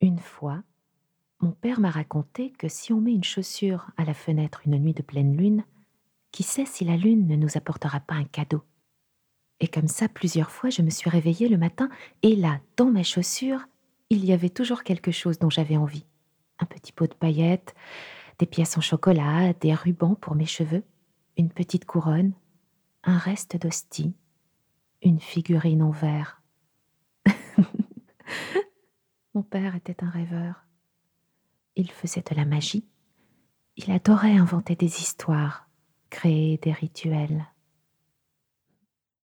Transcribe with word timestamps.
Une 0.00 0.18
fois, 0.18 0.62
mon 1.40 1.52
père 1.52 1.80
m'a 1.80 1.90
raconté 1.90 2.50
que 2.50 2.68
si 2.68 2.92
on 2.92 3.00
met 3.00 3.12
une 3.12 3.24
chaussure 3.24 3.90
à 3.96 4.04
la 4.04 4.14
fenêtre 4.14 4.62
une 4.66 4.78
nuit 4.78 4.94
de 4.94 5.02
pleine 5.02 5.36
lune, 5.36 5.64
qui 6.32 6.42
sait 6.42 6.66
si 6.66 6.84
la 6.84 6.96
lune 6.96 7.26
ne 7.26 7.36
nous 7.36 7.56
apportera 7.56 8.00
pas 8.00 8.14
un 8.14 8.24
cadeau? 8.24 8.62
Et 9.60 9.68
comme 9.68 9.88
ça, 9.88 10.08
plusieurs 10.08 10.50
fois, 10.50 10.68
je 10.68 10.82
me 10.82 10.90
suis 10.90 11.08
réveillée 11.08 11.48
le 11.48 11.56
matin, 11.56 11.88
et 12.22 12.36
là, 12.36 12.60
dans 12.76 12.90
ma 12.90 13.02
chaussure, 13.02 13.66
il 14.10 14.24
y 14.24 14.32
avait 14.32 14.50
toujours 14.50 14.82
quelque 14.82 15.10
chose 15.10 15.38
dont 15.38 15.50
j'avais 15.50 15.76
envie. 15.76 16.04
Un 16.58 16.66
petit 16.66 16.92
pot 16.92 17.06
de 17.06 17.14
paillettes, 17.14 17.74
des 18.38 18.46
pièces 18.46 18.76
en 18.76 18.82
chocolat, 18.82 19.54
des 19.54 19.74
rubans 19.74 20.14
pour 20.14 20.34
mes 20.34 20.46
cheveux, 20.46 20.84
une 21.38 21.48
petite 21.48 21.86
couronne, 21.86 22.32
un 23.02 23.18
reste 23.18 23.56
d'hostie, 23.56 24.14
une 25.02 25.20
figurine 25.20 25.82
en 25.82 25.90
verre. 25.90 26.42
Mon 29.36 29.42
père 29.42 29.74
était 29.74 30.02
un 30.02 30.08
rêveur. 30.08 30.64
Il 31.74 31.90
faisait 31.90 32.22
de 32.22 32.34
la 32.34 32.46
magie. 32.46 32.88
Il 33.76 33.90
adorait 33.90 34.32
inventer 34.32 34.76
des 34.76 34.86
histoires, 35.02 35.68
créer 36.08 36.56
des 36.56 36.72
rituels. 36.72 37.44